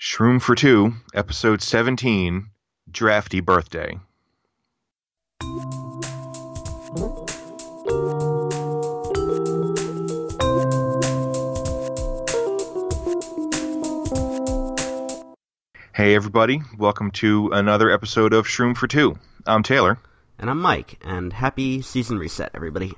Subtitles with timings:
[0.00, 2.50] Shroom for Two, Episode 17
[2.88, 3.98] Drafty Birthday.
[15.92, 16.62] Hey, everybody.
[16.78, 19.18] Welcome to another episode of Shroom for Two.
[19.48, 19.98] I'm Taylor.
[20.38, 22.92] And I'm Mike, and happy season reset, everybody.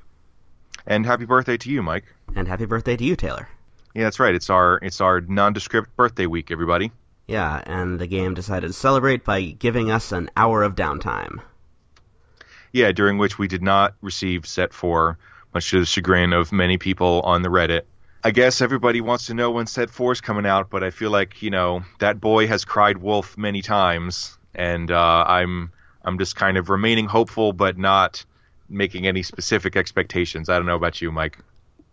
[0.86, 2.04] And happy birthday to you, Mike.
[2.36, 3.48] And happy birthday to you, Taylor.
[3.94, 4.34] Yeah, that's right.
[4.34, 6.92] It's our it's our nondescript birthday week, everybody.
[7.26, 11.40] Yeah, and the game decided to celebrate by giving us an hour of downtime.
[12.72, 15.18] Yeah, during which we did not receive set four,
[15.52, 17.82] much to the chagrin of many people on the Reddit.
[18.22, 21.10] I guess everybody wants to know when set four is coming out, but I feel
[21.10, 25.72] like you know that boy has cried wolf many times, and uh, I'm
[26.04, 28.24] I'm just kind of remaining hopeful, but not
[28.68, 30.48] making any specific expectations.
[30.48, 31.38] I don't know about you, Mike.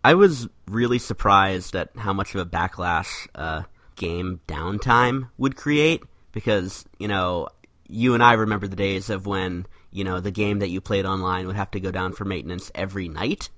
[0.08, 6.02] I was really surprised at how much of a backlash uh, game downtime would create
[6.32, 7.48] because you know
[7.86, 11.04] you and I remember the days of when you know the game that you played
[11.04, 13.50] online would have to go down for maintenance every night.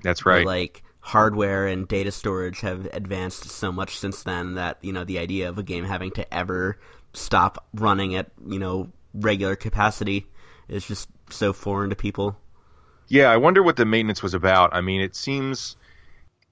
[0.00, 0.46] That's right.
[0.46, 5.18] like hardware and data storage have advanced so much since then that you know the
[5.18, 6.78] idea of a game having to ever
[7.12, 10.28] stop running at you know regular capacity
[10.68, 12.36] is just so foreign to people.
[13.08, 14.74] Yeah, I wonder what the maintenance was about.
[14.74, 15.76] I mean, it seems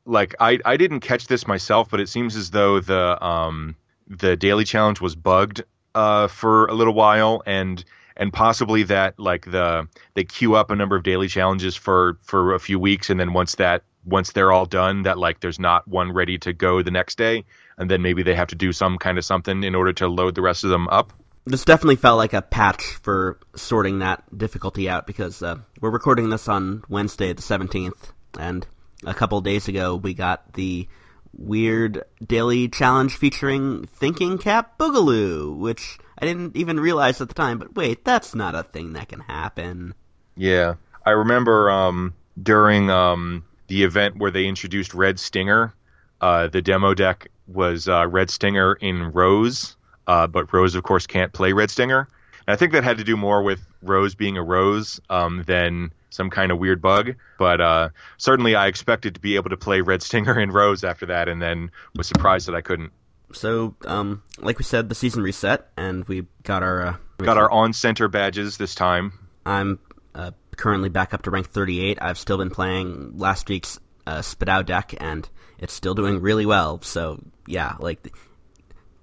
[0.07, 3.77] like I I didn't catch this myself, but it seems as though the um
[4.07, 7.85] the daily challenge was bugged uh for a little while and
[8.17, 12.55] and possibly that like the they queue up a number of daily challenges for for
[12.55, 15.87] a few weeks and then once that once they're all done that like there's not
[15.87, 17.45] one ready to go the next day
[17.77, 20.35] and then maybe they have to do some kind of something in order to load
[20.35, 21.13] the rest of them up.
[21.45, 26.29] This definitely felt like a patch for sorting that difficulty out because uh, we're recording
[26.29, 28.67] this on Wednesday the 17th and
[29.05, 30.89] a couple days ago we got the
[31.37, 37.59] weird daily challenge featuring thinking cap boogaloo which I didn't even realize at the time
[37.59, 39.95] but wait that's not a thing that can happen
[40.37, 40.75] yeah
[41.05, 45.75] I remember um during um the event where they introduced Red Stinger.
[46.21, 51.07] Uh, the demo deck was uh, Red Stinger in Rose, uh, but Rose, of course,
[51.07, 52.09] can't play Red Stinger.
[52.47, 55.93] And I think that had to do more with Rose being a Rose um, than
[56.11, 57.15] some kind of weird bug.
[57.39, 61.07] But uh, certainly, I expected to be able to play Red Stinger in Rose after
[61.07, 62.93] that, and then was surprised that I couldn't.
[63.33, 67.51] So, um, like we said, the season reset, and we got our uh, got our
[67.51, 69.13] on center badges this time.
[69.45, 69.79] I'm
[70.15, 71.99] uh, currently back up to rank 38.
[72.01, 74.23] I've still been playing last week's uh,
[74.63, 75.29] deck, and
[75.59, 76.81] it's still doing really well.
[76.83, 78.15] So yeah, like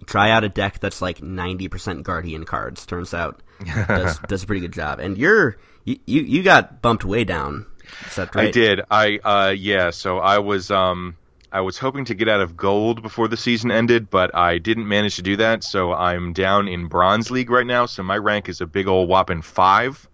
[0.05, 2.85] try out a deck that's like 90% Guardian cards.
[2.85, 3.41] Turns out
[3.87, 4.99] does does a pretty good job.
[4.99, 7.65] And you're you you, you got bumped way down.
[8.07, 8.47] Is that right?
[8.47, 8.81] I did.
[8.89, 9.91] I uh yeah.
[9.91, 11.17] So I was um.
[11.51, 14.87] I was hoping to get out of gold before the season ended, but I didn't
[14.87, 15.63] manage to do that.
[15.63, 17.85] So I'm down in bronze league right now.
[17.85, 20.09] So my rank is a big old whopping five.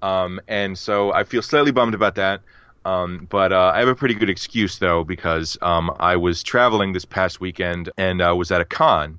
[0.00, 2.42] Um, and so I feel slightly bummed about that.
[2.84, 6.92] Um, but uh, I have a pretty good excuse though because um, I was traveling
[6.92, 9.18] this past weekend and uh, was at a con.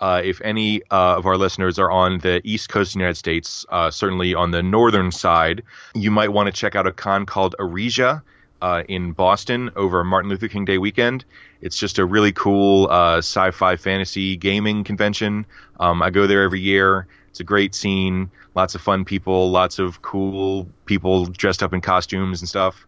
[0.00, 3.18] Uh, if any uh, of our listeners are on the East Coast of the United
[3.18, 5.62] States, uh, certainly on the northern side,
[5.94, 8.22] you might want to check out a con called Arisia
[8.62, 11.24] uh, in Boston over Martin Luther King Day weekend.
[11.60, 15.44] It's just a really cool sci-fi fantasy gaming convention.
[15.78, 17.06] Um, I go there every year.
[17.28, 21.80] It's a great scene, lots of fun people, lots of cool people dressed up in
[21.80, 22.86] costumes and stuff.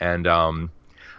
[0.00, 0.70] And um,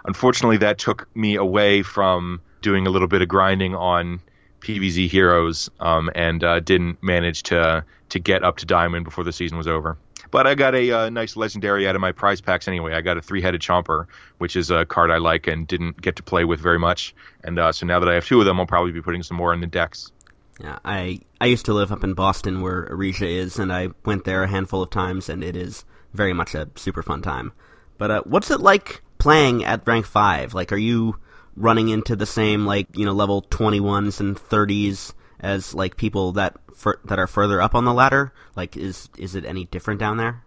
[0.05, 4.19] unfortunately, that took me away from doing a little bit of grinding on
[4.65, 9.31] PVZ Heroes, um, and uh, didn't manage to to get up to diamond before the
[9.31, 9.97] season was over.
[10.31, 12.93] But I got a uh, nice legendary out of my prize packs anyway.
[12.93, 14.07] I got a three-headed chomper,
[14.39, 17.13] which is a card I like and didn't get to play with very much.
[17.43, 19.37] And uh, so now that I have two of them, I'll probably be putting some
[19.37, 20.11] more in the decks.
[20.59, 24.23] Yeah, I I used to live up in Boston where Arisia is, and I went
[24.23, 27.51] there a handful of times, and it is very much a super fun time.
[27.99, 30.55] But uh, what's it like playing at rank five?
[30.55, 31.17] Like, are you
[31.55, 36.33] running into the same like you know level twenty ones and thirties as like people
[36.33, 38.33] that for, that are further up on the ladder?
[38.55, 40.43] Like, is is it any different down there?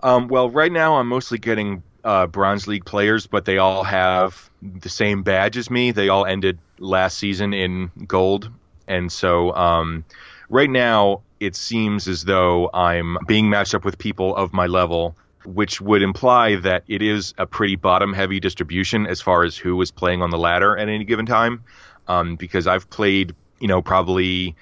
[0.00, 4.50] Um, well, right now I'm mostly getting uh, bronze league players, but they all have
[4.62, 5.92] the same badge as me.
[5.92, 8.50] They all ended last season in gold
[8.86, 10.04] and so um,
[10.48, 15.16] right now, it seems as though I'm being matched up with people of my level,
[15.44, 19.80] which would imply that it is a pretty bottom heavy distribution as far as who
[19.82, 21.62] is playing on the ladder at any given time.
[22.06, 24.54] Um, because I've played, you know, probably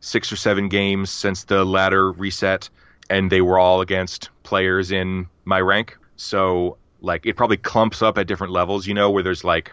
[0.00, 2.70] six or seven games since the ladder reset,
[3.08, 5.96] and they were all against players in my rank.
[6.16, 9.72] So, like, it probably clumps up at different levels, you know, where there's like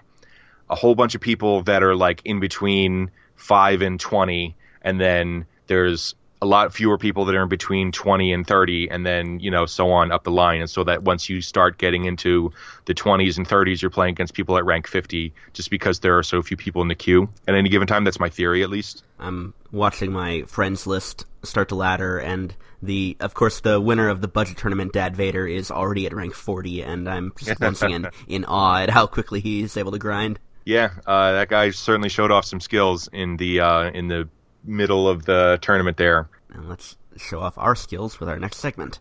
[0.70, 5.46] a whole bunch of people that are like in between five and twenty, and then
[5.68, 6.16] there's
[6.46, 9.66] a lot fewer people that are in between 20 and 30 and then you know
[9.66, 10.62] so on up the line.
[10.62, 12.54] And so that once you start getting into
[12.86, 16.24] the 20s and 30s you're playing against people at rank 50 just because there are
[16.24, 18.04] so few people in the queue at any given time.
[18.04, 19.04] That's my theory at least.
[19.20, 24.22] I'm watching my friends list start to ladder and the of course the winner of
[24.22, 28.08] the budget tournament dad vader is already at rank 40 and i'm just once again
[28.28, 30.40] in awe at how quickly he's able to grind.
[30.66, 34.28] Yeah, uh, that guy certainly showed off some skills in the uh, in the
[34.64, 36.28] middle of the tournament there.
[36.56, 39.00] And let's show off our skills with our next segment.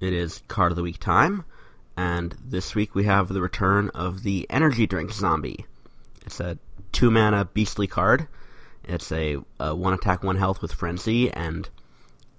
[0.00, 1.44] It is card of the week time,
[1.96, 5.64] and this week we have the return of the energy drink zombie.
[6.26, 6.58] It's a
[6.90, 8.26] two mana beastly card.
[8.82, 11.68] It's a, a one attack, one health with frenzy, and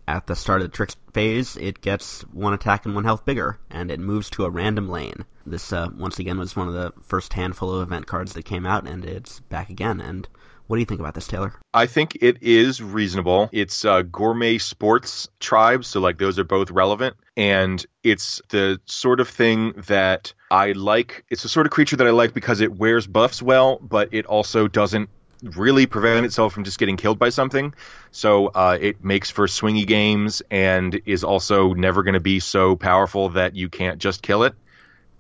[0.07, 3.57] at the start of the trick phase, it gets one attack and one health bigger,
[3.69, 5.25] and it moves to a random lane.
[5.46, 8.66] This, uh, once again, was one of the first handful of event cards that came
[8.66, 10.02] out, and it's back again.
[10.02, 10.28] And
[10.68, 11.54] what do you think about this, Taylor?
[11.74, 13.50] I think it is reasonable.
[13.52, 19.19] It's uh, gourmet sports tribes, so like those are both relevant, and it's the sort
[19.19, 21.25] of thing that I like.
[21.30, 24.25] It's the sort of creature that I like because it wears buffs well, but it
[24.25, 25.10] also doesn't
[25.54, 27.74] really prevent itself from just getting killed by something.
[28.12, 32.76] So uh, it makes for swingy games and is also never going to be so
[32.76, 34.56] powerful that you can't just kill it.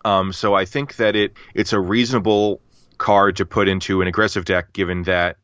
[0.03, 2.61] Um, so I think that it it's a reasonable
[2.97, 5.37] card to put into an aggressive deck, given that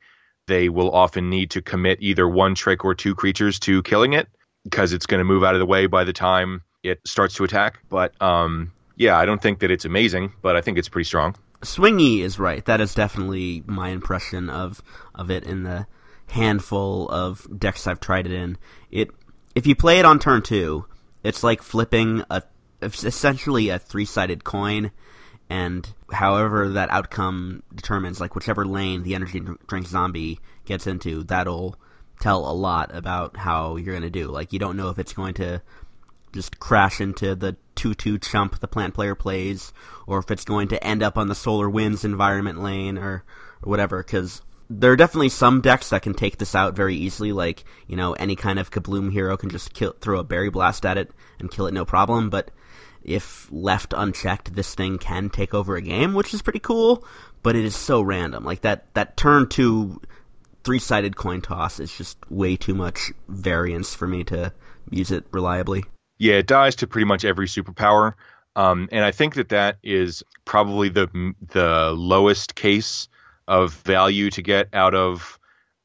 [0.48, 4.28] they will often need to commit either one trick or two creatures to killing it,
[4.64, 7.44] because it's going to move out of the way by the time it starts to
[7.44, 7.80] attack.
[7.90, 11.36] But um, yeah, I don't think that it's amazing, but I think it's pretty strong.
[11.62, 12.64] Swingy is right.
[12.66, 14.82] That is definitely my impression of
[15.14, 15.88] of it in the
[16.28, 18.58] handful of decks I've tried it in.
[18.90, 19.12] It
[19.56, 20.86] if you play it on turn two,
[21.24, 22.44] it's like flipping a
[22.82, 24.92] essentially a three sided coin,
[25.50, 31.76] and however that outcome determines, like whichever lane the energy drink zombie gets into, that'll
[32.20, 34.28] tell a lot about how you're going to do.
[34.28, 35.62] Like you don't know if it's going to
[36.34, 39.74] just crash into the 2-2 chump the plant player plays,
[40.08, 43.24] or if it's going to end up on the Solar Winds environment lane, or,
[43.62, 47.34] or whatever, because there are definitely some decks that can take this out very easily,
[47.34, 50.86] like, you know, any kind of Kabloom hero can just kill, throw a Berry Blast
[50.86, 52.52] at it and kill it no problem, but
[53.04, 57.04] if left unchecked, this thing can take over a game, which is pretty cool,
[57.44, 58.46] but it is so random.
[58.46, 60.00] Like, that, that turn two
[60.64, 64.54] three-sided coin toss is just way too much variance for me to
[64.90, 65.84] use it reliably.
[66.22, 68.14] Yeah, it dies to pretty much every superpower,
[68.56, 73.08] um, and I think that that is probably the the lowest case
[73.48, 75.40] of value to get out of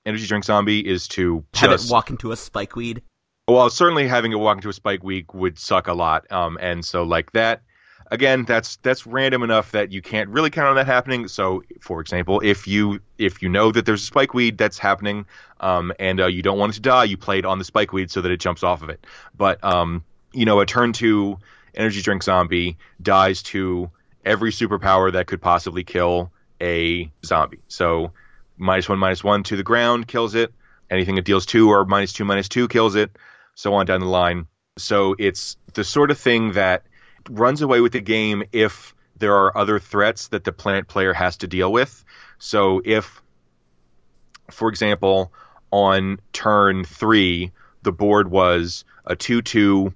[0.05, 3.00] Energy Drink Zombie is to have just, it walk into a spike weed.
[3.49, 6.85] Well, certainly having it walk into a spike weed would suck a lot, um, and
[6.85, 7.62] so like that.
[8.11, 11.29] Again, that's that's random enough that you can't really count on that happening.
[11.29, 15.25] So, for example, if you if you know that there's a spike weed that's happening,
[15.61, 17.94] um, and uh, you don't want it to die, you play it on the spike
[17.94, 19.06] weed so that it jumps off of it.
[19.35, 20.05] But um,
[20.37, 21.38] you know, a turn two
[21.75, 23.91] energy drink zombie dies to
[24.25, 26.31] every superpower that could possibly kill
[26.61, 27.61] a zombie.
[27.69, 28.12] So
[28.56, 30.53] minus one, minus one to the ground kills it.
[30.91, 33.11] Anything that deals two or minus two, minus two kills it.
[33.55, 34.47] So on down the line.
[34.77, 36.85] So it's the sort of thing that
[37.31, 41.38] runs away with the game if there are other threats that the planet player has
[41.38, 42.05] to deal with.
[42.38, 43.23] So if,
[44.50, 45.33] for example,
[45.71, 47.52] on turn three,
[47.83, 49.95] the board was a 2 2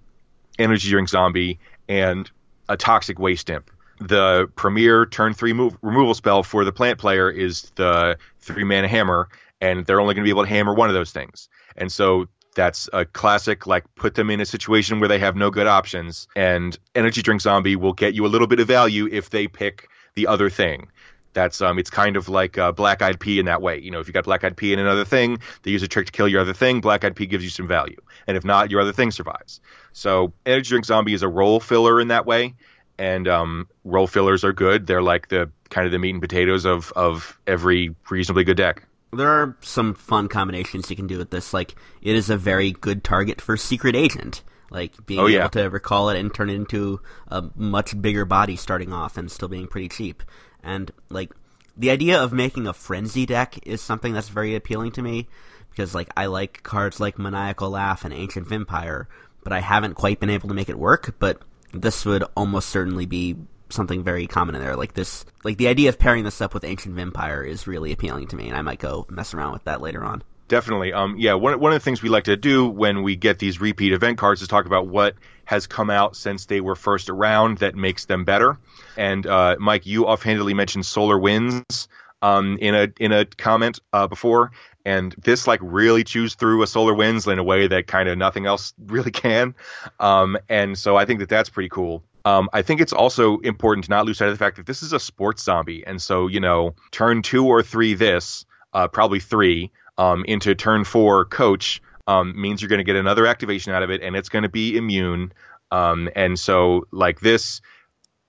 [0.59, 2.31] energy drink zombie, and
[2.69, 3.71] a toxic waste imp.
[4.01, 8.89] The premier turn three move, removal spell for the plant player is the three mana
[8.89, 9.29] hammer,
[9.61, 11.49] and they're only going to be able to hammer one of those things.
[11.77, 15.51] And so that's a classic, like put them in a situation where they have no
[15.51, 19.31] good options, and energy drink zombie will get you a little bit of value if
[19.31, 20.89] they pick the other thing.
[21.33, 23.79] That's um, it's kind of like uh, Black Eyed Pea in that way.
[23.79, 26.07] You know, if you got Black Eyed Pea in another thing, they use a trick
[26.07, 26.81] to kill your other thing.
[26.81, 29.61] Black Eyed Pea gives you some value, and if not, your other thing survives.
[29.93, 32.55] So Energy Drink Zombie is a role filler in that way,
[32.99, 34.87] and um, role fillers are good.
[34.87, 38.83] They're like the kind of the meat and potatoes of of every reasonably good deck.
[39.13, 41.53] There are some fun combinations you can do with this.
[41.55, 44.43] Like it is a very good target for Secret Agent.
[44.71, 45.41] Like being oh, yeah.
[45.41, 49.31] able to recall it and turn it into a much bigger body starting off and
[49.31, 50.23] still being pretty cheap.
[50.63, 51.33] And like
[51.77, 55.29] the idea of making a frenzy deck is something that's very appealing to me
[55.71, 59.09] because like I like cards like Maniacal Laugh and Ancient Vampire,
[59.43, 61.15] but I haven't quite been able to make it work.
[61.19, 61.41] But
[61.73, 63.37] this would almost certainly be
[63.71, 64.77] something very common in there.
[64.77, 68.29] Like this, like the idea of pairing this up with Ancient Vampire is really appealing
[68.29, 70.23] to me, and I might go mess around with that later on.
[70.49, 70.93] Definitely.
[70.93, 73.61] Um, yeah, one, one of the things we like to do when we get these
[73.61, 75.15] repeat event cards is talk about what
[75.51, 78.57] has come out since they were first around that makes them better.
[78.97, 81.89] And uh, Mike, you offhandedly mentioned Solar Winds
[82.23, 84.53] um, in a in a comment uh, before,
[84.85, 88.17] and this like really chews through a Solar Winds in a way that kind of
[88.17, 89.57] nothing else really can.
[89.99, 92.05] Um, and so I think that that's pretty cool.
[92.25, 94.85] Um, I think it's also important to not lose sight of the fact that this
[94.85, 99.19] is a sports zombie, and so you know, turn two or three this, uh, probably
[99.19, 103.85] three, um, into turn four coach um, means you're going to get another activation out
[103.85, 105.33] of it, and it's going to be immune.
[105.71, 107.61] Um, and so like this,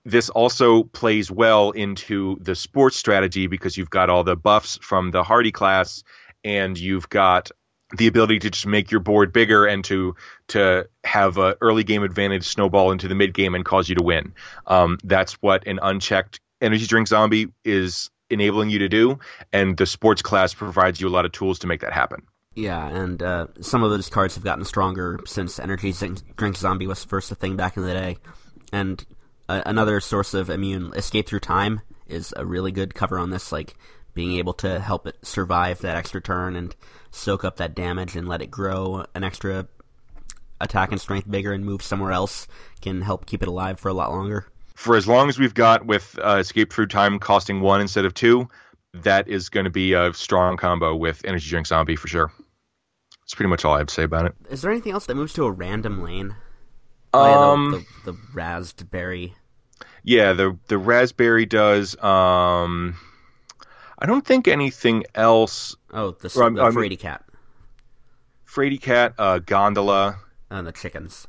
[0.04, 5.10] this also plays well into the sports strategy because you've got all the buffs from
[5.10, 6.04] the Hardy class,
[6.44, 7.50] and you've got
[7.96, 10.14] the ability to just make your board bigger and to
[10.48, 14.04] to have an early game advantage snowball into the mid game and cause you to
[14.04, 14.32] win.
[14.66, 19.18] Um, that's what an unchecked energy drink zombie is enabling you to do,
[19.52, 22.22] and the sports class provides you a lot of tools to make that happen.
[22.54, 25.92] Yeah, and uh, some of those cards have gotten stronger since Energy
[26.36, 28.18] Drink Zombie was first a thing back in the day.
[28.72, 29.04] And
[29.48, 33.52] uh, another source of immune, Escape Through Time, is a really good cover on this.
[33.52, 33.74] Like
[34.14, 36.74] being able to help it survive that extra turn and
[37.10, 39.66] soak up that damage and let it grow an extra
[40.60, 42.46] attack and strength bigger and move somewhere else
[42.80, 44.46] can help keep it alive for a lot longer.
[44.74, 48.14] For as long as we've got with uh, Escape Through Time costing one instead of
[48.14, 48.48] two,
[48.94, 52.32] that is going to be a strong combo with Energy Drink Zombie for sure.
[53.22, 54.34] That's pretty much all I have to say about it.
[54.50, 56.34] Is there anything else that moves to a random lane?
[57.14, 59.34] Um, oh, yeah, the, the, the raspberry.
[60.02, 61.96] Yeah, the the raspberry does.
[62.02, 62.96] Um,
[63.98, 65.76] I don't think anything else.
[65.92, 67.24] Oh, the, or, the Fraidy Cat.
[68.46, 70.18] Fraidy Cat, uh, gondola,
[70.50, 71.28] and the chickens.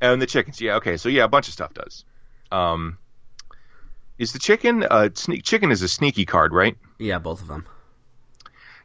[0.00, 2.04] And the chickens, yeah, okay, so yeah, a bunch of stuff does.
[2.52, 2.98] Um,
[4.18, 4.84] is the chicken?
[4.88, 6.76] Uh, sneak chicken is a sneaky card, right?
[6.98, 7.66] Yeah, both of them.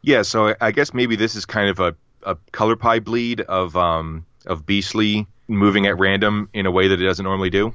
[0.02, 3.76] Yeah, so I guess maybe this is kind of a, a color pie bleed of
[3.76, 7.72] um of Beastly moving at random in a way that it doesn't normally do.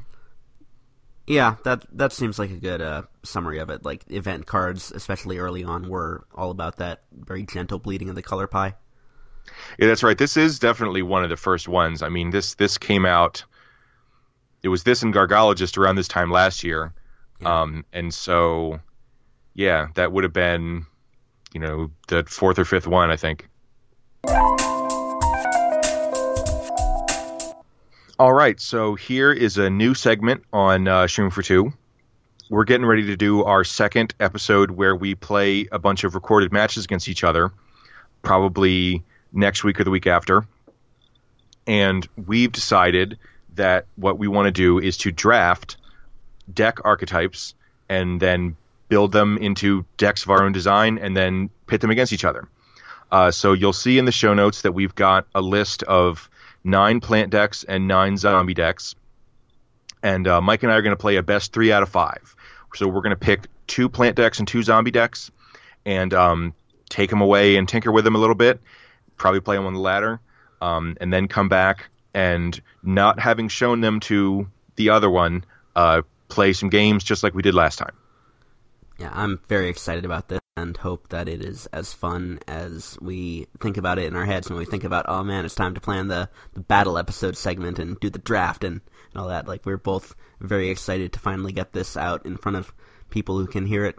[1.28, 3.86] Yeah, that that seems like a good uh, summary of it.
[3.86, 8.22] Like event cards, especially early on, were all about that very gentle bleeding of the
[8.22, 8.76] color pie.
[9.80, 10.18] Yeah, that's right.
[10.18, 12.02] This is definitely one of the first ones.
[12.02, 13.46] I mean, this this came out.
[14.64, 16.94] It was this and Gargologist around this time last year,
[17.40, 17.62] yeah.
[17.62, 18.80] um, and so
[19.54, 20.86] yeah, that would have been,
[21.54, 23.48] you know, the fourth or fifth one, I think.
[28.20, 31.74] All right, so here is a new segment on uh, Shroom for Two.
[32.50, 36.52] We're getting ready to do our second episode where we play a bunch of recorded
[36.52, 37.52] matches against each other,
[38.22, 40.46] probably next week or the week after.
[41.66, 43.18] And we've decided
[43.56, 45.78] that what we want to do is to draft
[46.54, 47.56] deck archetypes
[47.90, 48.56] and then
[48.88, 52.48] build them into decks of our own design and then pit them against each other.
[53.12, 56.30] Uh, so you'll see in the show notes that we've got a list of
[56.64, 58.96] nine plant decks and nine zombie decks.
[60.02, 62.36] And uh, Mike and I are going to play a best three out of five.
[62.74, 65.30] So we're going to pick two plant decks and two zombie decks,
[65.86, 66.54] and um,
[66.90, 68.60] take them away and tinker with them a little bit.
[69.18, 70.20] Probably play them on the ladder,
[70.62, 75.44] um, and then come back and not having shown them to the other one,
[75.76, 77.96] uh, play some games just like we did last time.
[79.02, 83.48] Yeah, I'm very excited about this and hope that it is as fun as we
[83.60, 85.82] think about it in our heads when we think about, oh man, it's time to
[85.82, 88.80] plan the, the battle episode segment and do the draft and,
[89.12, 89.48] and all that.
[89.48, 92.72] Like, we're both very excited to finally get this out in front of
[93.10, 93.98] people who can hear it.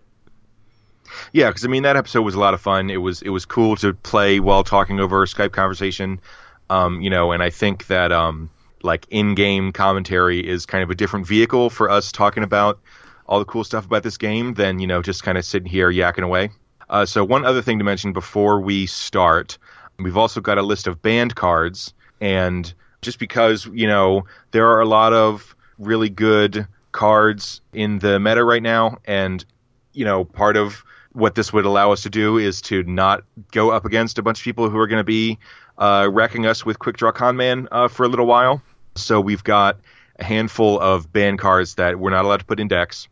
[1.33, 2.89] Yeah, because I mean that episode was a lot of fun.
[2.89, 6.21] It was it was cool to play while talking over a Skype conversation,
[6.71, 8.51] um, you know, and I think that um,
[8.85, 12.79] like in-game commentary is kind of a different vehicle for us talking about
[13.27, 15.91] all the cool stuff about this game than you know just kind of sitting here
[15.91, 16.51] yakking away.
[16.89, 19.59] Uh, so one other thing to mention before we start,
[19.99, 24.81] we've also got a list of banned cards, and just because you know there are
[24.81, 29.45] a lot of really good cards in the meta right now, and
[29.93, 33.71] you know part of what this would allow us to do is to not go
[33.71, 35.39] up against a bunch of people who are going to be
[35.79, 38.63] uh, wrecking us with Quick Draw Conman uh, for a little while.
[38.95, 39.79] So we've got
[40.19, 43.09] a handful of banned cards that we're not allowed to put in decks.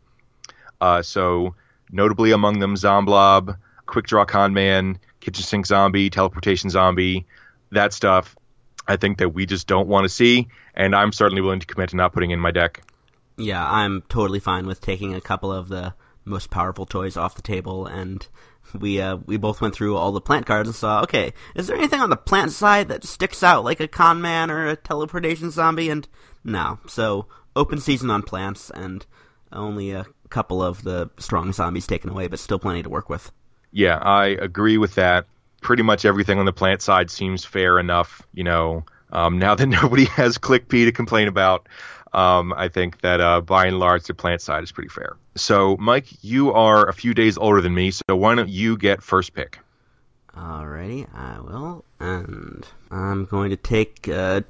[0.81, 1.55] Uh, so
[1.91, 7.27] notably among them Zomblob, Quick Draw Con Man, Kitchen Sink Zombie, Teleportation Zombie,
[7.71, 8.35] that stuff.
[8.87, 11.89] I think that we just don't want to see, and I'm certainly willing to commit
[11.89, 12.83] to not putting in my deck.
[13.37, 15.93] Yeah, I'm totally fine with taking a couple of the
[16.25, 18.27] most powerful toys off the table, and
[18.77, 21.77] we uh, we both went through all the plant cards and saw, okay, is there
[21.77, 25.51] anything on the plant side that sticks out like a con man or a teleportation
[25.51, 25.89] zombie?
[25.89, 26.07] And
[26.43, 29.05] no, so open season on plants, and
[29.53, 33.31] only a couple of the strong zombies taken away, but still plenty to work with.
[33.71, 35.27] Yeah, I agree with that.
[35.61, 38.21] pretty much everything on the plant side seems fair enough.
[38.33, 41.67] You know, um, now that nobody has click P to complain about,
[42.13, 45.17] um, I think that uh, by and large the plant side is pretty fair.
[45.35, 49.01] So, Mike, you are a few days older than me, so why don't you get
[49.01, 49.59] first pick?
[50.35, 51.85] Alrighty, I will.
[51.99, 54.41] And I'm going to take uh,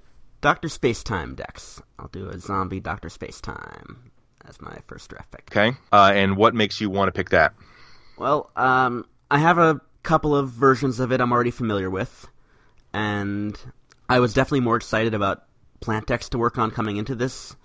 [0.42, 0.70] Dr.
[0.70, 1.82] Spacetime Dex.
[2.00, 3.10] I'll do a zombie Dr.
[3.10, 3.98] Spacetime
[4.48, 5.50] as my first draft pick.
[5.52, 5.78] Okay.
[5.92, 7.54] Uh, and what makes you want to pick that?
[8.18, 12.28] Well, um, I have a couple of versions of it I'm already familiar with,
[12.94, 13.58] and
[14.10, 15.44] I was definitely more excited about
[15.80, 17.56] Plant Dex to work on coming into this,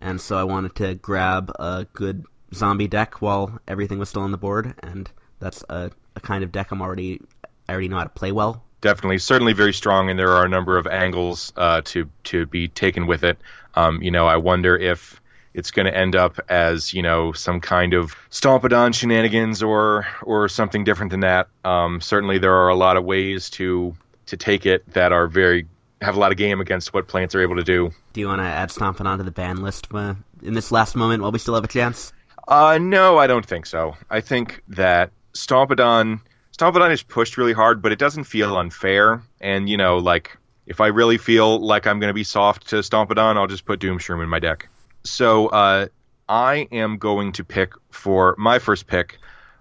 [0.00, 4.30] and so I wanted to grab a good zombie deck while everything was still on
[4.30, 7.20] the board, and that's a, a kind of deck I'm already
[7.68, 8.62] I already know how to play well.
[8.82, 12.68] Definitely, certainly very strong, and there are a number of angles uh, to to be
[12.68, 13.38] taken with it.
[13.74, 15.21] Um, you know, I wonder if
[15.54, 20.48] it's going to end up as you know some kind of Stompadon shenanigans or or
[20.48, 21.48] something different than that.
[21.64, 23.94] Um, certainly, there are a lot of ways to
[24.26, 25.66] to take it that are very
[26.00, 27.90] have a lot of game against what plants are able to do.
[28.12, 31.22] Do you want to add Stompadon to the ban list uh, in this last moment
[31.22, 32.12] while we still have a chance?
[32.46, 33.96] Uh, no, I don't think so.
[34.10, 36.20] I think that Stompadon
[36.56, 39.22] Stompadon is pushed really hard, but it doesn't feel unfair.
[39.40, 42.76] And you know, like if I really feel like I'm going to be soft to
[42.76, 44.68] Stompadon, I'll just put Doomshroom in my deck.
[45.04, 45.88] So uh,
[46.28, 49.18] I am going to pick for my first pick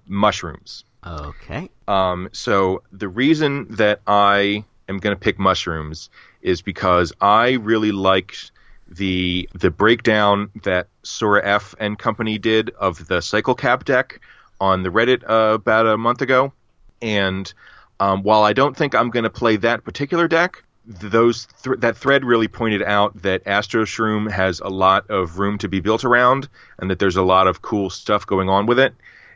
[0.08, 0.84] mushrooms.
[1.06, 1.70] Okay.
[1.88, 6.10] Um, so the reason that I am going to pick mushrooms
[6.42, 8.52] is because I really liked
[8.88, 14.20] the the breakdown that Sora F and company did of the Cycle Cap deck
[14.60, 16.54] on the Reddit uh, about a month ago.
[17.02, 17.52] And
[18.00, 21.98] um, while I don't think I'm going to play that particular deck, those th- that
[21.98, 26.04] thread really pointed out that Astro Shroom has a lot of room to be built
[26.04, 28.94] around, and that there's a lot of cool stuff going on with it.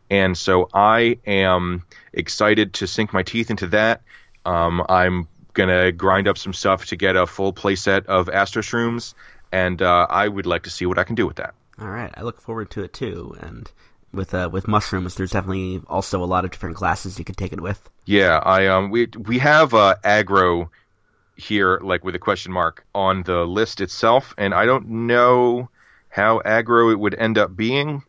[0.10, 1.84] And so I am
[2.14, 4.02] excited to sink my teeth into that.
[4.46, 9.14] Um, I'm gonna grind up some stuff to get a full playset of Astro Shrooms,
[9.52, 11.54] and uh, I would like to see what I can do with that.
[11.80, 13.36] All right, I look forward to it too.
[13.40, 13.70] And
[14.14, 17.54] with uh, with mushrooms, there's definitely also a lot of different classes you could take
[17.54, 17.90] it with.
[18.06, 20.70] Yeah, I um we we have uh, aggro
[21.36, 25.70] here like with a question mark on the list itself, and I don't know
[26.10, 28.04] how aggro it would end up being.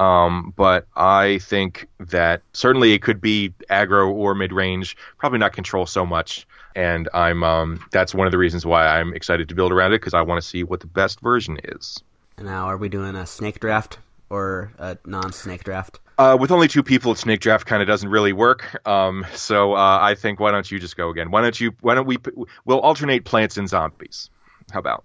[0.00, 5.52] Um, but I think that certainly it could be aggro or mid range, probably not
[5.52, 6.46] control so much.
[6.74, 10.00] And I'm um, that's one of the reasons why I'm excited to build around it
[10.00, 12.02] because I want to see what the best version is.
[12.38, 13.98] Now, are we doing a snake draft
[14.34, 16.00] or a non-snake draft?
[16.18, 18.80] Uh, with only two people, snake draft kind of doesn't really work.
[18.86, 21.30] Um, so uh, I think why don't you just go again?
[21.30, 21.72] Why don't you?
[21.80, 22.16] Why don't we?
[22.64, 24.30] We'll alternate plants and zombies.
[24.72, 25.04] How about?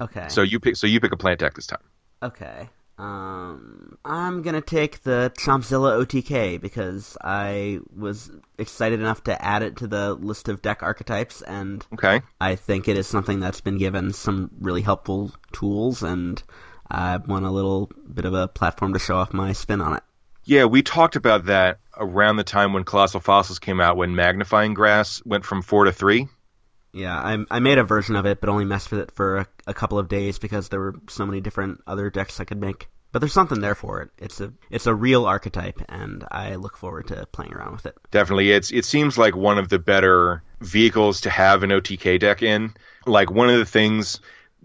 [0.00, 0.26] Okay.
[0.28, 0.76] So you pick.
[0.76, 1.82] So you pick a plant deck this time.
[2.22, 2.68] Okay.
[2.98, 9.76] Um, I'm gonna take the Chompzilla OTK because I was excited enough to add it
[9.78, 12.20] to the list of deck archetypes, and Okay.
[12.40, 16.40] I think it is something that's been given some really helpful tools, and
[16.92, 20.02] I want a little bit of a platform to show off my spin on it.
[20.44, 24.74] Yeah, we talked about that around the time when Colossal Fossils came out, when Magnifying
[24.74, 26.28] Grass went from four to three.
[26.92, 29.46] Yeah, I, I made a version of it, but only messed with it for a,
[29.68, 32.88] a couple of days because there were so many different other decks I could make.
[33.12, 34.10] But there's something there for it.
[34.18, 37.96] It's a it's a real archetype, and I look forward to playing around with it.
[38.10, 42.42] Definitely, it's it seems like one of the better vehicles to have an OTK deck
[42.42, 42.74] in.
[43.06, 44.20] Like one of the things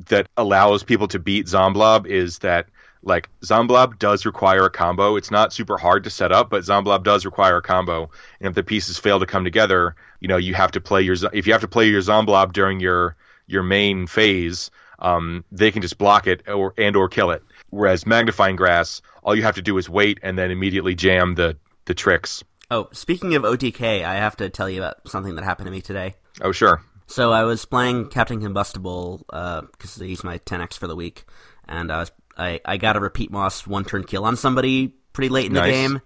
[0.05, 2.67] that allows people to beat Zomblob is that
[3.03, 5.15] like Zomblob does require a combo.
[5.15, 8.10] It's not super hard to set up, but Zomblob does require a combo.
[8.39, 11.15] And if the pieces fail to come together, you know you have to play your
[11.33, 13.15] if you have to play your Zomblob during your
[13.47, 17.43] your main phase, um, they can just block it or and or kill it.
[17.69, 21.57] Whereas Magnifying Grass, all you have to do is wait and then immediately jam the
[21.86, 22.43] the tricks.
[22.69, 25.81] Oh, speaking of OTK, I have to tell you about something that happened to me
[25.81, 26.15] today.
[26.41, 26.81] Oh sure.
[27.08, 31.26] So I was playing Captain Combustible uh, because he's my 10x for the week,
[31.67, 35.30] and I was I, I got a repeat moss one turn kill on somebody pretty
[35.30, 36.02] late in the game,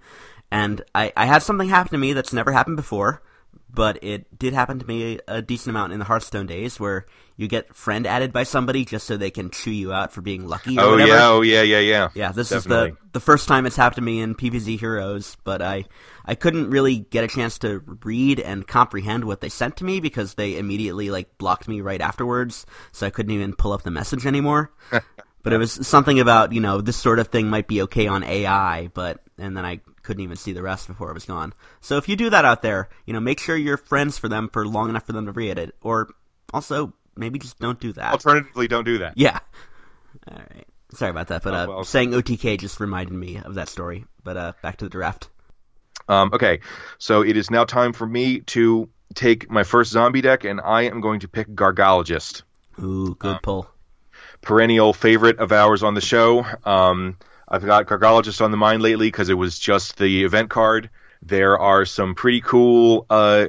[0.52, 3.22] and I, I had something happen to me that's never happened before,
[3.74, 7.06] but it did happen to me a decent amount in the Hearthstone days where
[7.38, 10.46] you get friend added by somebody just so they can chew you out for being
[10.46, 10.84] lucky.
[10.84, 11.12] Or Oh whatever.
[11.14, 12.10] yeah, oh yeah, yeah, yeah.
[12.14, 12.90] Yeah, this Definitely.
[12.90, 15.86] is the the first time it's happened to me in PvZ Heroes, but I
[16.26, 20.00] I couldn't really get a chance to read and comprehend what they sent to me
[20.02, 23.92] because they immediately like blocked me right afterwards, so I couldn't even pull up the
[23.92, 24.72] message anymore.
[25.44, 28.24] but it was something about, you know, this sort of thing might be okay on
[28.24, 31.54] AI, but and then I couldn't even see the rest before it was gone.
[31.82, 34.50] So if you do that out there, you know, make sure you're friends for them
[34.52, 36.10] for long enough for them to read it or
[36.54, 38.12] also maybe just don't do that.
[38.14, 39.14] Alternatively, don't do that.
[39.18, 39.40] Yeah.
[40.30, 40.66] All right.
[40.94, 41.84] Sorry about that, but Oh, uh, well.
[41.84, 44.06] saying OTK just reminded me of that story.
[44.24, 45.30] But uh, back to the draft.
[46.10, 46.60] Um, okay,
[46.98, 50.84] so it is now time for me to take my first zombie deck, and I
[50.84, 52.44] am going to pick Gargologist.
[52.82, 53.70] Ooh, good um, pull.
[54.42, 56.46] Perennial favorite of ours on the show.
[56.66, 57.18] Um,
[57.52, 60.90] I've got Gargologist on the mind lately because it was just the event card.
[61.22, 63.48] There are some pretty cool uh,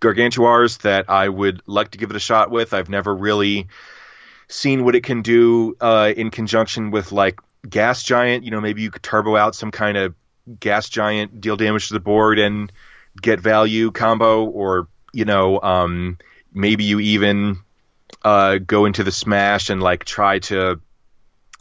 [0.00, 2.72] Gargantuars that I would like to give it a shot with.
[2.72, 3.66] I've never really
[4.46, 8.44] seen what it can do uh, in conjunction with like Gas Giant.
[8.44, 10.14] You know, maybe you could turbo out some kind of
[10.60, 12.70] Gas Giant, deal damage to the board, and
[13.20, 16.18] get value combo, or you know, um,
[16.54, 17.58] maybe you even
[18.22, 20.80] uh, go into the Smash and like try to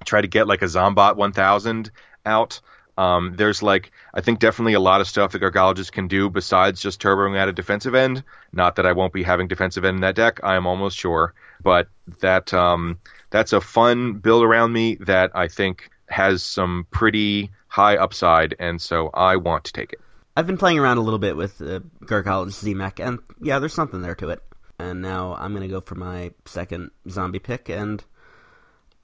[0.04, 1.92] try to get like a Zombot 1000
[2.26, 2.60] out.
[2.98, 6.82] Um, there's like I think definitely a lot of stuff that Gargologist can do besides
[6.82, 8.24] just turboing at a defensive end.
[8.54, 10.40] Not that I won't be having defensive end in that deck.
[10.44, 11.90] I am almost sure, but
[12.22, 13.00] that um,
[13.32, 18.82] that's a fun build around me that I think has some pretty high upside, and
[18.82, 20.00] so I want to take it.
[20.38, 24.02] I've been playing around a little bit with uh, Gargologist ZMech, and yeah, there's something
[24.02, 24.42] there to it.
[24.80, 28.04] And now I'm gonna go for my second zombie pick, and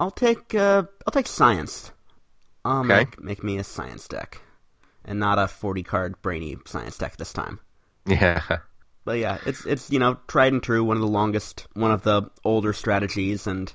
[0.01, 1.91] I'll take uh, I'll take Science.
[2.65, 2.87] I'll okay.
[2.87, 4.41] make, make me a science deck,
[5.05, 7.59] and not a forty card brainy science deck this time.
[8.07, 8.41] Yeah.
[9.05, 12.01] But yeah, it's it's you know tried and true, one of the longest, one of
[12.01, 13.71] the older strategies, and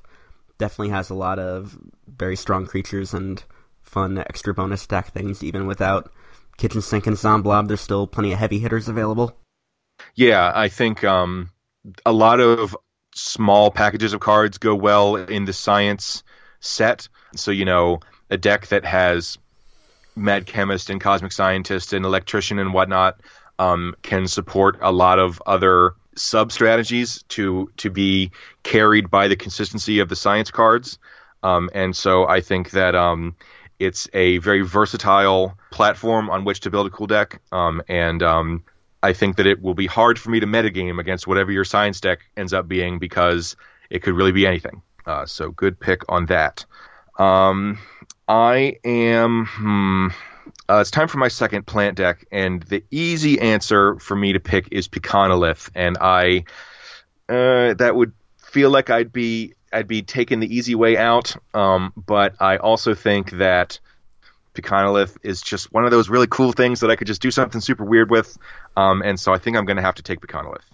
[0.59, 3.43] definitely has a lot of very strong creatures and
[3.83, 5.45] fun extra bonus stack things.
[5.45, 6.13] Even without
[6.59, 9.37] Kitchen Sink and Zomblob, there's still plenty of heavy hitters available.
[10.17, 11.51] Yeah, I think um,
[12.05, 12.77] a lot of
[13.17, 16.23] small packages of cards go well in the science
[16.61, 17.09] set.
[17.35, 18.01] So you know,
[18.31, 19.39] a deck that has
[20.15, 23.21] Mad Chemist and Cosmic Scientist and Electrician and whatnot
[23.59, 28.31] um, can support a lot of other sub strategies to to be
[28.63, 30.99] carried by the consistency of the science cards.
[31.43, 33.37] Um, and so I think that um,
[33.79, 37.41] it's a very versatile platform on which to build a cool deck.
[37.53, 38.65] Um, and um,
[39.03, 42.01] I think that it will be hard for me to metagame against whatever your science
[42.01, 43.57] deck ends up being because
[43.91, 44.83] it could really be anything.
[45.05, 46.65] Uh, so good pick on that.
[47.19, 47.79] Um,
[48.29, 49.47] I am.
[49.47, 50.09] Hmm,
[50.69, 54.41] uh, it's time for my second plant deck, and the easy answer for me to
[54.41, 56.45] pick is Pecanolith, and I
[57.29, 61.93] uh, that would feel like I'd be I'd be taking the easy way out, um,
[61.97, 63.79] but I also think that
[64.57, 67.61] Pecanolith is just one of those really cool things that I could just do something
[67.61, 68.37] super weird with,
[68.77, 70.65] um, and so I think I'm going to have to take Pecanolith.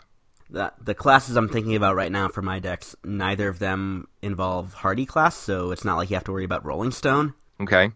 [0.51, 4.75] The, the classes I'm thinking about right now for my decks, neither of them involve
[4.75, 7.33] Hardy class, so it's not like you have to worry about Rolling Stone.
[7.61, 7.91] Okay.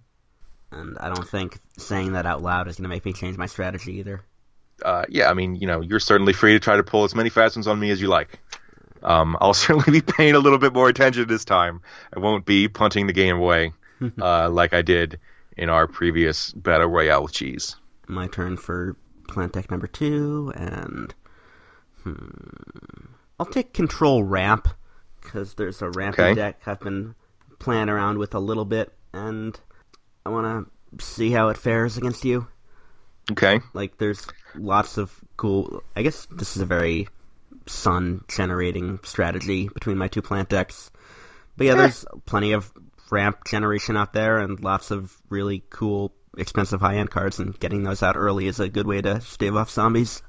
[0.73, 3.47] And I don't think saying that out loud is going to make me change my
[3.47, 4.25] strategy either.
[4.83, 7.29] Uh, yeah, I mean, you know, you're certainly free to try to pull as many
[7.29, 8.39] fast ones on me as you like.
[9.03, 11.83] Um, I'll certainly be paying a little bit more attention this time.
[12.15, 13.73] I won't be punting the game away
[14.21, 15.19] uh, like I did
[15.57, 17.77] in our previous battle royale with cheese.
[18.09, 18.97] My turn for
[19.29, 21.15] plant deck number two, and
[22.03, 23.07] hmm,
[23.39, 24.69] I'll take control ramp
[25.21, 26.35] because there's a ramp okay.
[26.35, 27.15] deck I've been
[27.59, 29.59] playing around with a little bit, and
[30.25, 32.47] I want to see how it fares against you.
[33.33, 33.61] Okay.
[33.75, 35.83] Like, there's lots of cool.
[35.97, 37.09] I guess this is a very
[37.67, 40.91] sun generating strategy between my two plant decks.
[41.57, 42.71] But yeah, there's plenty of
[43.11, 47.83] ramp generation out there and lots of really cool, expensive high end cards, and getting
[47.83, 50.23] those out early is a good way to stave off zombies.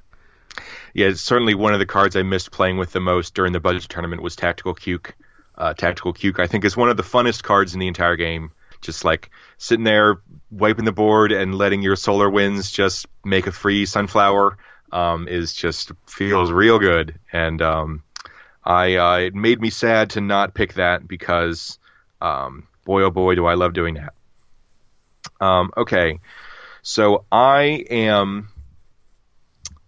[0.93, 3.59] Yeah, it's certainly one of the cards I missed playing with the most during the
[3.59, 5.11] budget tournament was Tactical Cuke.
[5.55, 8.51] Uh, Tactical Cuke, I think, is one of the funnest cards in the entire game
[8.81, 13.51] just like sitting there wiping the board and letting your solar winds just make a
[13.51, 14.57] free sunflower
[14.91, 17.19] um, is just feels real good.
[17.31, 18.03] And um,
[18.63, 21.79] I uh, it made me sad to not pick that because
[22.21, 24.13] um, boy oh boy do I love doing that.
[25.39, 26.19] Um, okay,
[26.81, 28.49] so I am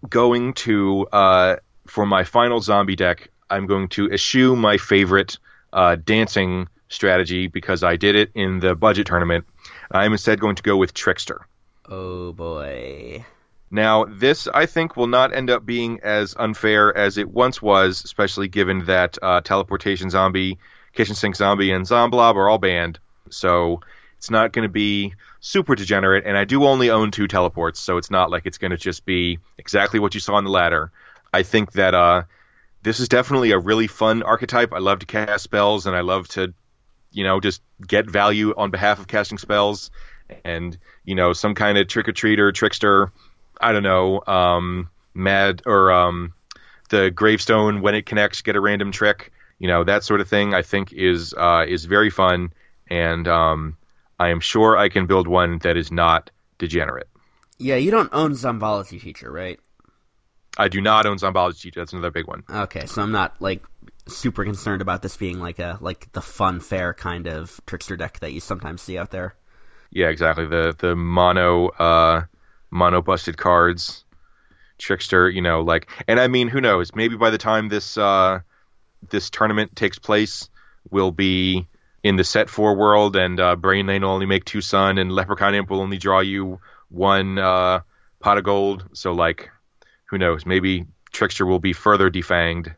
[0.07, 1.55] going to uh,
[1.87, 3.29] for my final zombie deck.
[3.49, 5.39] I'm going to eschew my favorite
[5.73, 9.45] uh, dancing strategy because I did it in the budget tournament.
[9.91, 11.47] I'm instead going to go with Trickster.
[11.87, 13.25] Oh boy.
[13.71, 18.03] Now, this I think will not end up being as unfair as it once was,
[18.03, 20.57] especially given that uh, Teleportation Zombie,
[20.93, 22.99] Kitchen Sink Zombie, and Zomblob are all banned.
[23.29, 23.81] So
[24.17, 27.97] it's not going to be super degenerate, and I do only own two teleports, so
[27.97, 30.91] it's not like it's going to just be exactly what you saw on the ladder.
[31.33, 32.23] I think that uh,
[32.81, 34.73] this is definitely a really fun archetype.
[34.73, 36.53] I love to cast spells, and I love to
[37.11, 39.91] you know, just get value on behalf of casting spells
[40.43, 43.11] and, you know, some kind of trick or treater, trickster,
[43.59, 46.33] I don't know, um, mad or um,
[46.89, 50.53] the gravestone when it connects, get a random trick, you know, that sort of thing
[50.53, 52.53] I think is uh, is very fun
[52.89, 53.77] and um,
[54.19, 57.07] I am sure I can build one that is not degenerate.
[57.57, 59.59] Yeah, you don't own Zombology Teacher, right?
[60.57, 61.69] I do not own Zombology.
[61.69, 62.43] Teacher, that's another big one.
[62.49, 63.63] Okay, so I'm not like
[64.07, 68.19] super concerned about this being like a like the fun fair kind of trickster deck
[68.19, 69.35] that you sometimes see out there.
[69.91, 70.47] Yeah, exactly.
[70.47, 72.23] The the mono uh
[72.71, 74.03] mono busted cards
[74.77, 76.93] trickster, you know, like and I mean, who knows?
[76.95, 78.39] Maybe by the time this uh
[79.07, 80.49] this tournament takes place,
[80.89, 81.67] we'll be
[82.03, 85.11] in the set four world and uh Brain Lane will only make two sun and
[85.11, 86.59] Leprechaun Imp will only draw you
[86.89, 87.81] one uh
[88.19, 88.85] pot of gold.
[88.93, 89.49] So like
[90.05, 90.45] who knows?
[90.45, 92.75] Maybe Trickster will be further defanged.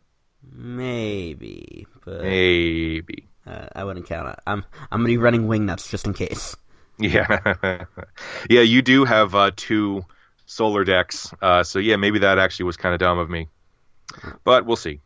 [0.54, 3.28] Maybe, but Maybe.
[3.46, 4.40] uh, I wouldn't count it.
[4.46, 6.56] I'm I'm gonna be running wing nuts just in case.
[7.00, 7.86] Yeah,
[8.48, 8.62] yeah.
[8.62, 10.06] You do have uh, two
[10.46, 13.48] solar decks, uh, so yeah, maybe that actually was kind of dumb of me.
[14.44, 15.00] But we'll see.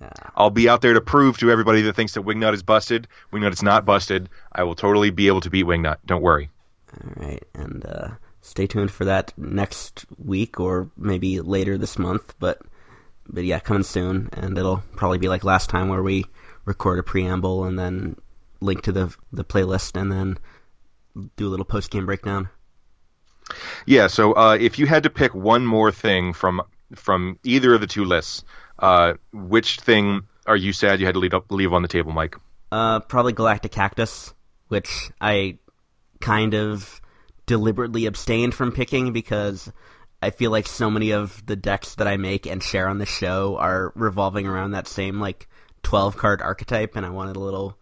[0.00, 0.10] Yeah.
[0.36, 3.08] I'll be out there to prove to everybody that thinks that Wingnut is busted.
[3.32, 4.28] Wingnut is not busted.
[4.52, 5.98] I will totally be able to beat Wingnut.
[6.06, 6.50] Don't worry.
[6.92, 8.08] All right, and uh,
[8.40, 12.34] stay tuned for that next week or maybe later this month.
[12.38, 12.60] But
[13.28, 16.24] but yeah, coming soon, and it'll probably be like last time where we
[16.64, 18.16] record a preamble and then
[18.60, 20.38] link to the the playlist and then
[21.36, 22.48] do a little post game breakdown.
[23.86, 24.06] Yeah.
[24.06, 26.62] So uh, if you had to pick one more thing from
[26.94, 28.44] from either of the two lists,
[28.78, 32.12] uh, which thing are you sad you had to leave, up, leave on the table,
[32.12, 32.36] Mike?
[32.70, 34.32] Uh, probably Galactic Cactus,
[34.68, 35.58] which I
[36.20, 37.00] kind of
[37.46, 39.70] deliberately abstained from picking because
[40.20, 43.06] I feel like so many of the decks that I make and share on the
[43.06, 45.48] show are revolving around that same like
[45.82, 47.76] twelve card archetype, and I wanted a little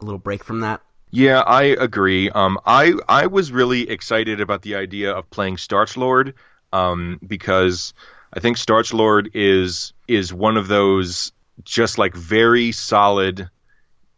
[0.00, 0.80] a little break from that.
[1.10, 2.30] Yeah, I agree.
[2.30, 6.34] Um, I I was really excited about the idea of playing Starch Lord,
[6.72, 7.94] um, because
[8.32, 11.32] I think Starch Lord is is one of those
[11.64, 13.48] just like very solid,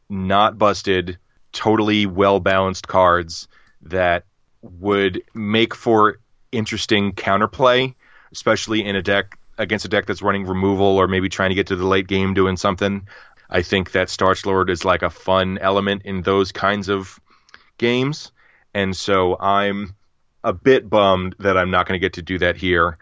[0.09, 1.19] not busted,
[1.53, 3.49] totally well balanced cards
[3.83, 4.25] that
[4.63, 6.19] would make for
[6.53, 7.95] interesting counterplay,
[8.33, 11.69] especially in a deck against a deck that's running removal or maybe trying to get
[11.69, 13.07] to the late game doing something.
[13.49, 17.19] I think that Starch Lord is like a fun element in those kinds of
[17.79, 18.33] games,
[18.75, 19.95] and so I'm
[20.43, 22.99] a bit bummed that I'm not going to get to do that here.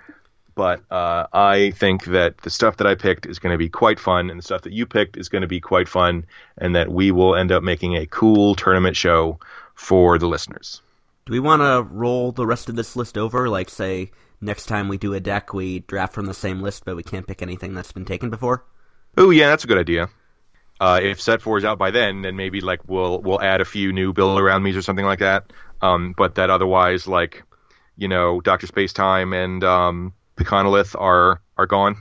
[0.59, 4.01] But uh, I think that the stuff that I picked is going to be quite
[4.01, 6.91] fun, and the stuff that you picked is going to be quite fun, and that
[6.91, 9.39] we will end up making a cool tournament show
[9.77, 10.83] for the listeners.
[11.27, 13.49] Do we want to roll the rest of this list over?
[13.49, 16.97] Like, say, next time we do a deck, we draft from the same list, but
[16.97, 18.65] we can't pick anything that's been taken before?
[19.17, 20.09] Oh yeah, that's a good idea.
[20.81, 23.65] Uh, if set four is out by then, then maybe like we'll we'll add a
[23.65, 25.53] few new build around me's or something like that.
[25.81, 27.45] Um, but that otherwise, like
[27.97, 31.97] you know, Doctor Space Time and um, Pecanolith are are gone.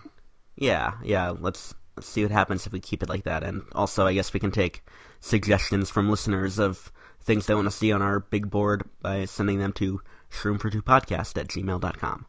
[0.55, 1.33] Yeah, yeah.
[1.37, 3.43] Let's, see what happens if we keep it like that.
[3.43, 4.83] And also, I guess we can take
[5.19, 9.59] suggestions from listeners of things they want to see on our big board by sending
[9.59, 12.25] them to shroomfortwopodcast at gmail.com.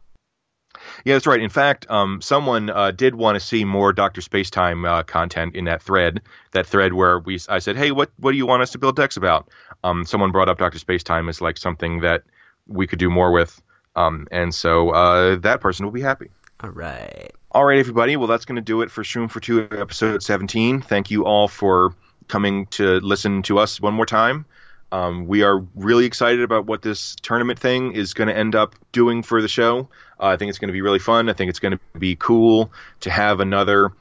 [1.03, 1.41] Yeah, that's right.
[1.41, 5.65] In fact, um, someone uh, did want to see more Doctor Spacetime uh, content in
[5.65, 6.21] that thread.
[6.51, 8.95] That thread where we, I said, "Hey, what what do you want us to build
[8.95, 9.49] decks about?"
[9.83, 12.23] Um, someone brought up Doctor Spacetime as like something that
[12.67, 13.61] we could do more with,
[13.95, 16.29] um, and so uh, that person will be happy.
[16.61, 17.31] All right.
[17.51, 18.15] All right, everybody.
[18.17, 20.81] Well, that's going to do it for Shroom for Two, episode 17.
[20.81, 21.95] Thank you all for
[22.27, 24.45] coming to listen to us one more time.
[24.91, 28.75] Um, we are really excited about what this tournament thing is going to end up
[28.91, 29.89] doing for the show.
[30.19, 31.29] Uh, I think it's going to be really fun.
[31.29, 32.71] I think it's going to be cool
[33.01, 33.91] to have another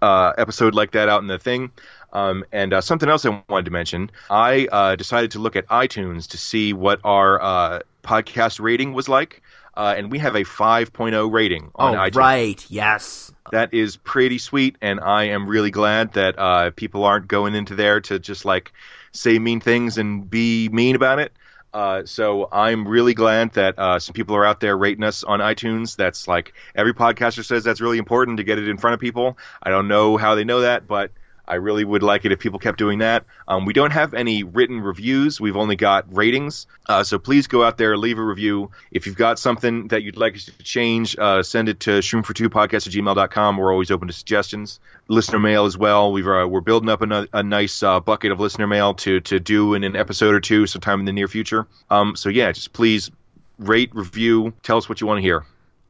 [0.00, 1.70] uh, episode like that out in the thing.
[2.12, 5.66] Um, and uh, something else I wanted to mention I uh, decided to look at
[5.68, 9.42] iTunes to see what our uh, podcast rating was like.
[9.74, 12.16] Uh, and we have a 5.0 rating on oh, iTunes.
[12.16, 12.66] right.
[12.68, 13.32] Yes.
[13.52, 17.74] That is pretty sweet, and I am really glad that uh, people aren't going into
[17.74, 18.72] there to just like
[19.12, 21.32] say mean things and be mean about it.
[21.72, 25.40] Uh, so I'm really glad that uh, some people are out there rating us on
[25.40, 25.96] iTunes.
[25.96, 29.38] That's like every podcaster says that's really important to get it in front of people.
[29.62, 31.12] I don't know how they know that, but
[31.46, 33.24] I really would like it if people kept doing that.
[33.48, 35.40] Um, we don't have any written reviews.
[35.40, 36.66] We've only got ratings.
[36.88, 38.70] Uh, so please go out there, leave a review.
[38.90, 42.86] If you've got something that you'd like us to change, uh, send it to shroomfortwopodcast
[42.86, 43.56] at gmail.com.
[43.56, 44.78] We're always open to suggestions.
[45.08, 46.12] Listener mail as well.
[46.12, 49.40] We've, uh, we're building up a, a nice uh, bucket of listener mail to, to
[49.40, 51.66] do in an episode or two sometime in the near future.
[51.90, 53.10] Um, so yeah, just please
[53.58, 55.44] rate, review, tell us what you want to hear.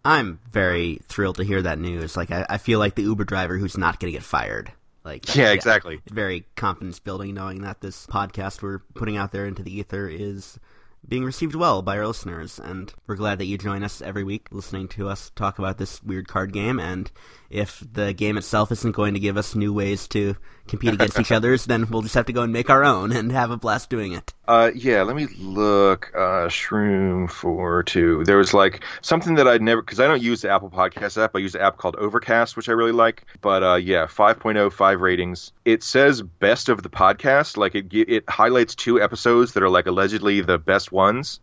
[0.04, 2.16] I'm very thrilled to hear that news.
[2.16, 4.72] Like, I, I feel like the Uber driver who's not going to get fired.
[5.04, 6.00] Like, Yeah, exactly.
[6.10, 10.58] Very confidence building knowing that this podcast we're putting out there into the ether is
[11.06, 12.60] being received well by our listeners.
[12.60, 16.02] And we're glad that you join us every week listening to us talk about this
[16.02, 16.78] weird card game.
[16.78, 17.10] And
[17.52, 20.36] if the game itself isn't going to give us new ways to
[20.66, 23.30] compete against each other's, then we'll just have to go and make our own and
[23.30, 24.32] have a blast doing it.
[24.48, 26.10] Uh, yeah, let me look.
[26.14, 28.24] Uh, Shroom for two.
[28.24, 31.36] There was like something that I'd never because I don't use the Apple Podcast app.
[31.36, 33.24] I use an app called Overcast, which I really like.
[33.40, 35.52] But uh, yeah, 5.05 ratings.
[35.64, 37.56] It says best of the podcast.
[37.56, 41.40] Like it it highlights two episodes that are like allegedly the best ones,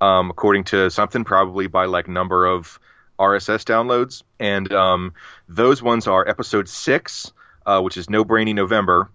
[0.00, 2.78] um, according to something probably by like number of
[3.20, 4.22] RSS downloads.
[4.40, 5.12] And um,
[5.48, 7.32] those ones are episode six,
[7.66, 9.10] uh, which is No Brainy November,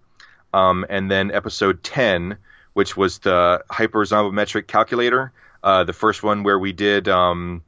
[0.54, 2.38] um, and then episode ten
[2.76, 5.32] which was the hyperzombometric calculator.
[5.64, 7.64] Uh, the first one where we did um,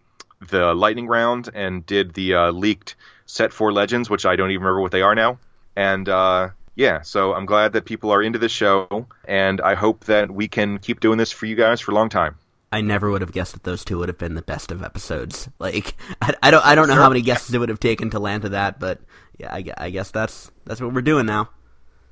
[0.50, 4.64] the lightning round and did the uh, leaked set four legends, which I don't even
[4.64, 5.40] remember what they are now.
[5.78, 10.04] And uh, yeah, so I'm glad that people are into this show, and I hope
[10.06, 12.36] that we can keep doing this for you guys for a long time.
[12.72, 15.50] I never would have guessed that those two would have been the best of episodes.
[15.60, 18.20] Like, I, I don't, I don't know how many guesses it would have taken to
[18.20, 19.02] land to that, but
[19.38, 21.50] yeah, I, I guess that's that's what we're doing now.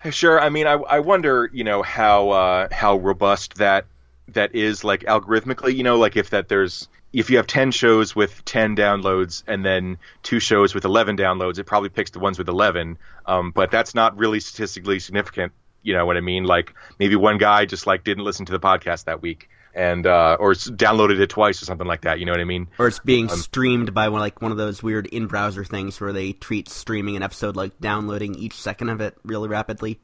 [0.10, 0.39] Sure.
[0.39, 3.86] I mean, I, I wonder, you know, how uh, how robust that
[4.30, 5.76] that is, like algorithmically.
[5.76, 9.65] You know, like if that there's if you have ten shows with ten downloads and
[9.65, 12.98] then two shows with eleven downloads, it probably picks the ones with eleven.
[13.26, 15.54] Um, but that's not really statistically significant.
[15.82, 16.44] You know what I mean?
[16.44, 20.38] Like maybe one guy just like didn't listen to the podcast that week and uh,
[20.40, 22.20] or downloaded it twice or something like that.
[22.20, 22.68] You know what I mean?
[22.80, 26.00] Or it's being um, streamed by one like one of those weird in browser things
[26.00, 30.00] where they treat streaming an episode like downloading each second of it really rapidly.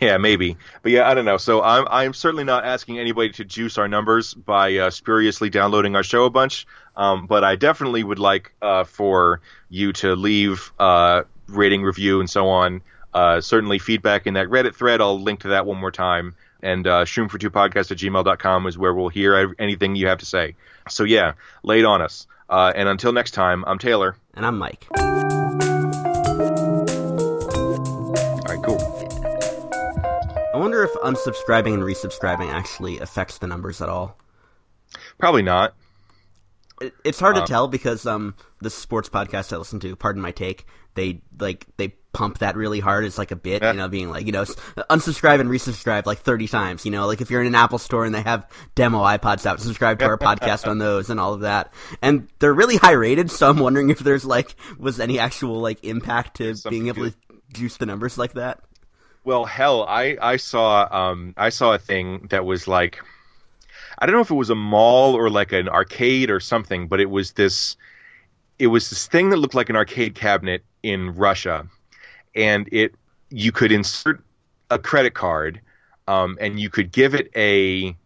[0.00, 1.36] Yeah, maybe, but yeah, I don't know.
[1.36, 5.94] So I'm I'm certainly not asking anybody to juice our numbers by uh, spuriously downloading
[5.94, 6.66] our show a bunch.
[6.96, 12.30] Um, but I definitely would like uh, for you to leave uh, rating, review, and
[12.30, 12.80] so on.
[13.12, 15.00] Uh, certainly feedback in that Reddit thread.
[15.00, 19.10] I'll link to that one more time and uh, shroomfortwopodcast at gmail.com is where we'll
[19.10, 20.56] hear anything you have to say.
[20.88, 22.26] So, yeah, lay it on us.
[22.48, 24.16] Uh, and until next time, I'm Taylor.
[24.32, 24.86] And I'm Mike.
[24.96, 25.04] All
[28.48, 28.80] right, cool.
[30.54, 34.16] I wonder if unsubscribing and resubscribing actually affects the numbers at all.
[35.18, 35.74] Probably not.
[37.04, 40.30] it's hard to uh, tell because um, the sports podcast I listen to, pardon my
[40.30, 43.04] take, they like they pump that really hard.
[43.04, 43.72] It's like a bit, yeah.
[43.72, 47.20] you know, being like, you know, unsubscribe and resubscribe like 30 times, you know, like
[47.20, 50.16] if you're in an Apple store and they have demo iPods out, subscribe to our
[50.18, 51.74] podcast on those and all of that.
[52.00, 55.84] And they're really high rated, so I'm wondering if there's like, was any actual like
[55.84, 57.14] impact to being able good.
[57.28, 58.60] to juice the numbers like that?
[59.24, 63.02] Well, hell, I, I saw, um, I saw a thing that was like,
[63.98, 67.00] I don't know if it was a mall or like an arcade or something, but
[67.00, 67.76] it was this,
[68.58, 71.68] it was this thing that looked like an arcade cabinet in Russia
[72.34, 72.94] and it
[73.30, 74.22] you could insert
[74.70, 75.60] a credit card,
[76.06, 77.96] um, and you could give it a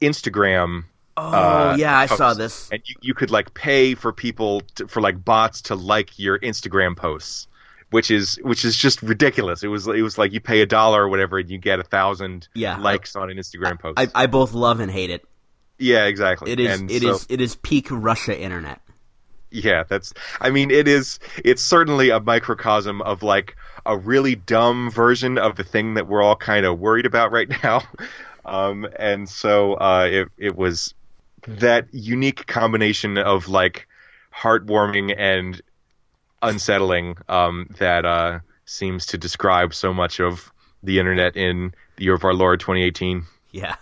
[0.00, 0.84] Instagram.
[1.16, 2.70] Oh uh, yeah, I saw this.
[2.70, 6.38] And you, you could like pay for people to, for like bots to like your
[6.38, 7.48] Instagram posts,
[7.90, 9.62] which is which is just ridiculous.
[9.62, 11.84] It was it was like you pay a dollar or whatever, and you get a
[11.84, 12.78] thousand yeah.
[12.78, 13.98] likes on an Instagram post.
[13.98, 15.24] I, I both love and hate it.
[15.78, 16.52] Yeah, exactly.
[16.52, 18.80] It is and it so, is, it is peak Russia internet.
[19.50, 20.14] Yeah, that's.
[20.40, 21.18] I mean, it is.
[21.44, 26.22] It's certainly a microcosm of like a really dumb version of the thing that we're
[26.22, 27.82] all kind of worried about right now.
[28.44, 30.94] Um, and so uh, it it was
[31.46, 33.88] that unique combination of like
[34.34, 35.60] heartwarming and
[36.42, 42.14] unsettling um, that uh, seems to describe so much of the internet in the year
[42.14, 43.24] of our Lord 2018.
[43.50, 43.76] Yeah.